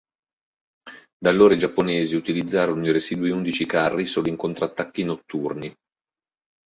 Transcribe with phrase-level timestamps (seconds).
[1.15, 5.71] Da allora i giapponesi utilizzarono i residui undici carri solo in contrattacchi notturni.